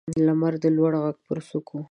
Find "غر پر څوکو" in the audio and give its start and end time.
1.01-1.77